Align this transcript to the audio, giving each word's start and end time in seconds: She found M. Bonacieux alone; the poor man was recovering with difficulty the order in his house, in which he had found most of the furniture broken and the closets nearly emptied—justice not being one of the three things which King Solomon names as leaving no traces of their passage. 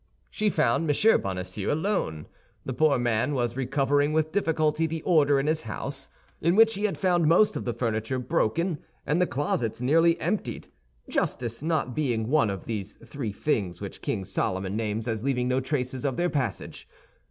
She 0.31 0.49
found 0.49 0.89
M. 0.89 1.21
Bonacieux 1.21 1.71
alone; 1.71 2.25
the 2.65 2.73
poor 2.73 2.97
man 2.97 3.35
was 3.35 3.55
recovering 3.55 4.13
with 4.13 4.31
difficulty 4.31 4.87
the 4.87 5.03
order 5.03 5.39
in 5.39 5.45
his 5.45 5.61
house, 5.61 6.09
in 6.41 6.55
which 6.55 6.73
he 6.73 6.85
had 6.85 6.97
found 6.97 7.27
most 7.27 7.55
of 7.55 7.65
the 7.65 7.73
furniture 7.75 8.17
broken 8.17 8.79
and 9.05 9.21
the 9.21 9.27
closets 9.27 9.79
nearly 9.79 10.19
emptied—justice 10.19 11.61
not 11.61 11.93
being 11.93 12.29
one 12.29 12.49
of 12.49 12.65
the 12.65 12.81
three 12.83 13.31
things 13.31 13.79
which 13.79 14.01
King 14.01 14.25
Solomon 14.25 14.75
names 14.75 15.07
as 15.07 15.23
leaving 15.23 15.47
no 15.47 15.59
traces 15.59 16.03
of 16.03 16.17
their 16.17 16.31
passage. 16.31 16.89